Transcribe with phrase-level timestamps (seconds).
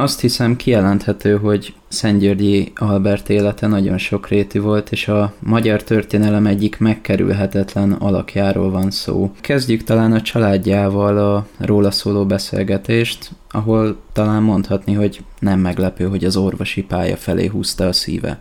[0.00, 6.78] azt hiszem kijelenthető, hogy Szentgyörgyi Albert élete nagyon sokrétű volt, és a magyar történelem egyik
[6.78, 9.30] megkerülhetetlen alakjáról van szó.
[9.40, 16.24] Kezdjük talán a családjával a róla szóló beszélgetést, ahol talán mondhatni, hogy nem meglepő, hogy
[16.24, 18.38] az orvosi pálya felé húzta a szíve.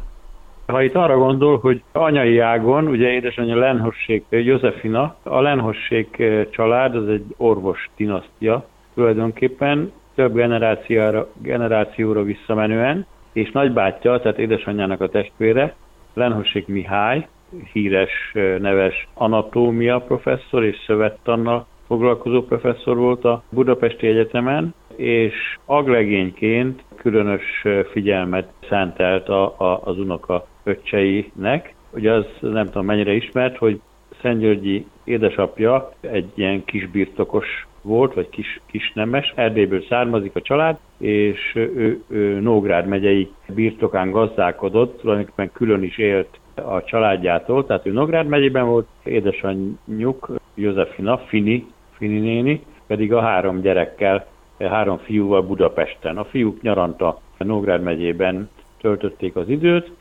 [0.65, 6.07] Ha itt arra gondol, hogy anyai ágon, ugye édesanyja Lenhosség Józefina, a Lenhosség
[6.51, 15.09] család az egy orvos dinasztia tulajdonképpen, több generációra, generációra visszamenően, és nagybátyja, tehát édesanyjának a
[15.09, 15.75] testvére,
[16.13, 17.27] Lenhosség Mihály,
[17.73, 27.65] híres, neves anatómia professzor és szövettannal foglalkozó professzor volt a Budapesti Egyetemen, és aglegényként különös
[27.91, 31.75] figyelmet szentelt a, a, az unoka öccseinek.
[31.93, 33.81] Ugye az nem tudom mennyire ismert, hogy
[34.21, 41.51] Szentgyörgyi édesapja egy ilyen kisbirtokos volt, vagy kis, kis nemes, Erdélyből származik a család, és
[41.55, 48.27] ő, ő Nógrád megyei birtokán gazdálkodott, tulajdonképpen külön is élt a családjától, tehát ő Nógrád
[48.27, 51.65] megyében volt, édesanyjuk Józefina, Fini,
[51.97, 54.25] Fini néni, pedig a három gyerekkel,
[54.59, 56.17] három fiúval Budapesten.
[56.17, 58.49] A fiúk nyaranta Nógrád megyében
[58.81, 59.91] töltötték az időt,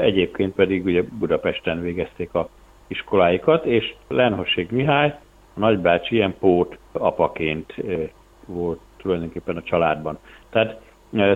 [0.00, 2.48] egyébként pedig ugye Budapesten végezték a
[2.86, 5.29] iskoláikat, és Lenhosség Mihály a
[5.60, 7.74] nagybácsi ilyen pót apaként
[8.46, 10.18] volt tulajdonképpen a családban.
[10.50, 10.80] Tehát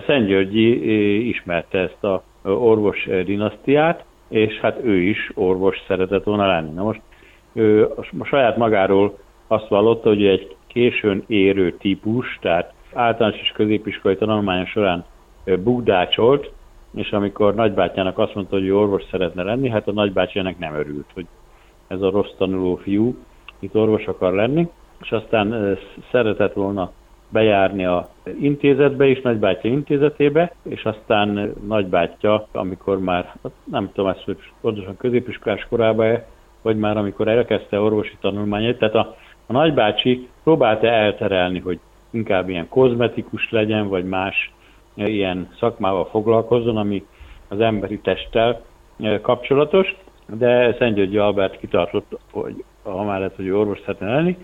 [0.05, 6.73] Szentgyörgyi ismerte ezt a orvos dinasztiát, és hát ő is orvos szeretett volna lenni.
[6.73, 7.01] Na most
[7.53, 7.85] ő
[8.19, 14.69] a saját magáról azt vallotta, hogy egy későn érő típus, tehát általános és középiskolai tanulmányos
[14.69, 15.05] során
[15.45, 16.51] bugdácsolt,
[16.95, 21.09] és amikor nagybátyjának azt mondta, hogy ő orvos szeretne lenni, hát a nagybátyjának nem örült,
[21.13, 21.25] hogy
[21.87, 23.15] ez a rossz tanuló fiú
[23.59, 24.69] itt orvos akar lenni,
[25.01, 25.77] és aztán
[26.11, 26.91] szeretett volna
[27.29, 34.37] bejárni a intézetbe is, nagybátyja intézetébe, és aztán nagybátyja, amikor már, nem tudom ezt, hogy
[34.61, 36.23] pontosan középiskolás korában,
[36.61, 39.15] vagy már amikor elkezdte orvosi tanulmányait, tehát a,
[39.45, 44.53] a nagybácsi próbálta elterelni, hogy inkább ilyen kozmetikus legyen, vagy más
[44.93, 47.05] ilyen szakmával foglalkozzon, ami
[47.47, 48.61] az emberi testtel
[49.21, 49.95] kapcsolatos,
[50.27, 54.37] de Szentgyörgyi Albert kitartott, hogy amellett, hogy orvos szeretne lenni,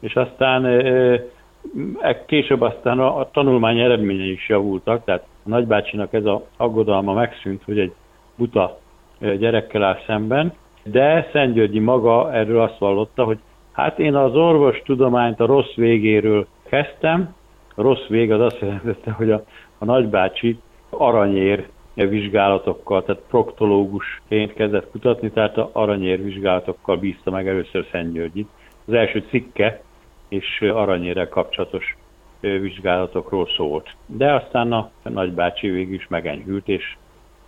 [0.00, 6.42] és aztán e, később aztán a, tanulmány eredményei is javultak, tehát a nagybácsinak ez a
[6.56, 7.92] aggodalma megszűnt, hogy egy
[8.36, 8.78] buta
[9.18, 10.52] gyerekkel áll szemben,
[10.84, 13.38] de Szentgyörgyi maga erről azt vallotta, hogy
[13.72, 17.34] hát én az orvos tudományt a rossz végéről kezdtem,
[17.74, 19.44] a rossz vég az azt jelentette, hogy a,
[19.78, 20.58] a nagybácsi
[20.90, 21.68] aranyér
[22.04, 28.48] vizsgálatokkal, tehát proktológusként kezdett kutatni, tehát aranyér vizsgálatokkal bízta meg először Szentgyörgyit.
[28.84, 29.82] Az első cikke
[30.28, 31.96] és aranyérrel kapcsolatos
[32.40, 33.88] vizsgálatokról szólt.
[34.06, 36.96] De aztán a nagybácsi végül is megenyhült, és,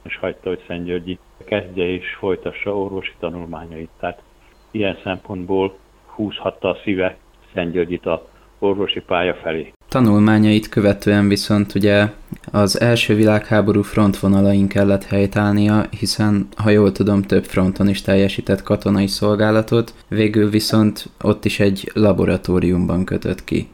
[0.03, 3.91] és hagyta, hogy Szentgyörgyi kezdje és folytassa orvosi tanulmányait.
[4.01, 4.23] Tehát
[4.71, 5.77] ilyen szempontból
[6.07, 7.17] húzhatta a szíve
[7.55, 9.73] Szentgyörgyit a orvosi pálya felé.
[9.89, 12.07] Tanulmányait követően viszont ugye
[12.53, 19.07] az első világháború frontvonalain kellett helytállnia, hiszen, ha jól tudom, több fronton is teljesített katonai
[19.07, 23.69] szolgálatot, végül viszont ott is egy laboratóriumban kötött ki.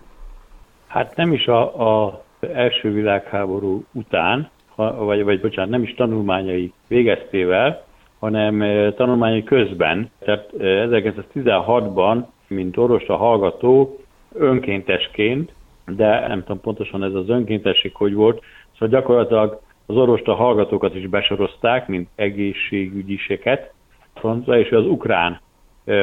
[0.86, 1.60] Hát nem is a,
[2.06, 7.84] a első világháború után, vagy, vagy bocsánat, nem is tanulmányai végeztével,
[8.18, 8.64] hanem
[8.96, 13.98] tanulmányai közben, tehát 1916-ban, eh, mint orvosra hallgató,
[14.32, 15.52] önkéntesként
[15.86, 18.42] de nem tudom pontosan ez az önkéntesség hogy volt,
[18.78, 23.72] szóval gyakorlatilag az orvosta hallgatókat is besorozták, mint egészségügyiseket
[24.14, 25.40] frontra, és az ukrán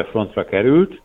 [0.10, 1.02] frontra került,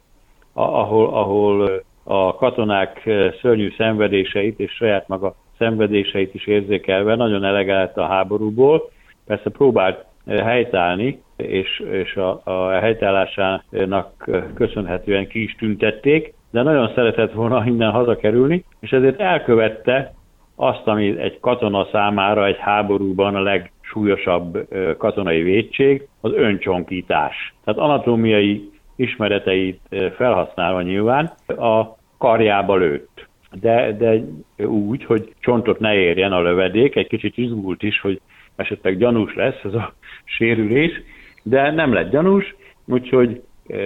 [0.53, 3.03] ahol, ahol a katonák
[3.41, 8.91] szörnyű szenvedéseit és saját maga szenvedéseit is érzékelve nagyon elegelt a háborúból.
[9.27, 17.33] Persze próbált helytállni, és, és a, a helytállásának köszönhetően ki is tüntették, de nagyon szeretett
[17.33, 20.15] volna innen hazakerülni, és ezért elkövette
[20.57, 24.69] azt, ami egy katona számára egy háborúban a legsúlyosabb
[24.99, 27.55] katonai védség, az öncsonkítás.
[27.65, 29.81] Tehát anatómiai ismereteit
[30.17, 33.27] felhasználva nyilván a karjába lőtt.
[33.61, 34.25] De, de
[34.67, 38.21] úgy, hogy csontot ne érjen a lövedék, egy kicsit izgult is, hogy
[38.57, 39.93] esetleg gyanús lesz ez a
[40.37, 41.03] sérülés,
[41.43, 42.55] de nem lett gyanús,
[42.85, 43.43] úgyhogy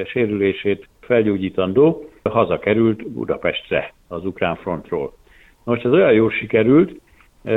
[0.06, 5.12] sérülését felgyógyítandó hazakerült Budapestre az ukrán frontról.
[5.70, 7.00] Most ez olyan jól sikerült,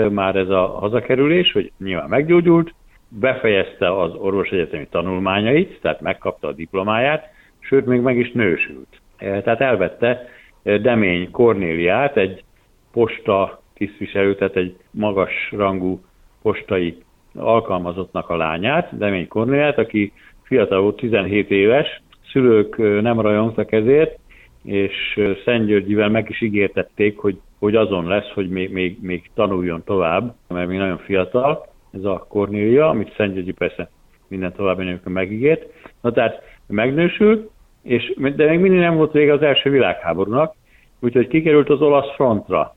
[0.09, 2.73] már ez a hazakerülés, hogy nyilván meggyógyult,
[3.09, 7.29] befejezte az orvosegyetemi tanulmányait, tehát megkapta a diplomáját,
[7.59, 8.87] sőt, még meg is nősült.
[9.17, 10.27] Tehát elvette
[10.63, 12.43] Demény Kornéliát, egy
[12.91, 16.01] posta tisztviselő, tehát egy magas rangú
[16.41, 16.97] postai
[17.35, 20.13] alkalmazottnak a lányát, Demény Kornéliát, aki
[20.43, 22.01] fiatal volt, 17 éves,
[22.31, 24.19] szülők nem rajongtak ezért,
[24.63, 30.33] és Györgyivel meg is ígértették, hogy, hogy azon lesz, hogy még, még, még tanuljon tovább,
[30.47, 33.89] mert még nagyon fiatal, ez a Kornélia, amit Györgyi persze
[34.27, 35.65] minden további megígért.
[36.01, 37.49] Na tehát megnősült,
[37.83, 40.55] és, de még mindig nem volt vége az első világháborúnak,
[40.99, 42.75] úgyhogy kikerült az olasz frontra.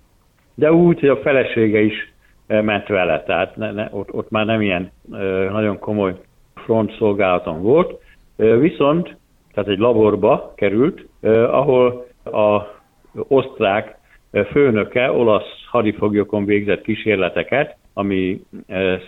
[0.55, 2.13] De úgy, hogy a felesége is
[2.47, 4.91] ment vele, tehát ne, ne, ott, ott már nem ilyen
[5.51, 6.15] nagyon komoly
[6.55, 8.01] front szolgálaton volt,
[8.37, 9.17] viszont,
[9.55, 11.07] tehát egy laborba került,
[11.51, 12.63] ahol a
[13.29, 13.97] osztrák
[14.45, 18.41] főnöke olasz hadifoglyokon végzett kísérleteket, ami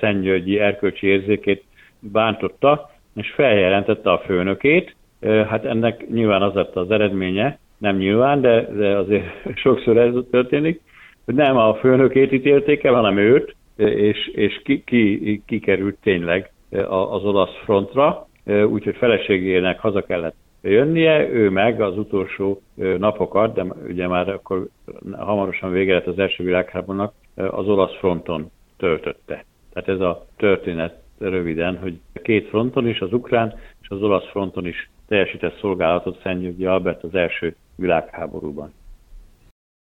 [0.01, 1.65] Szentgyörgyi erkölcsi érzékét
[2.01, 4.97] bántotta, és feljelentette a főnökét.
[5.21, 9.25] Hát ennek nyilván az lett az eredménye, nem nyilván, de, de azért
[9.63, 10.81] sokszor ez történik,
[11.25, 16.53] hogy nem a főnökét ítélték el, hanem őt, és, és ki, ki, ki került tényleg
[16.89, 24.09] az olasz frontra, úgyhogy feleségének haza kellett jönnie, ő meg az utolsó napokat, de ugye
[24.09, 24.69] már akkor
[25.13, 29.45] hamarosan vége lett az első világháborúnak, az olasz fronton töltötte.
[29.73, 34.67] Tehát ez a történet röviden, hogy két fronton is, az ukrán és az olasz fronton
[34.67, 38.73] is teljesített szolgálatot Szentgyörgyi Albert az első világháborúban.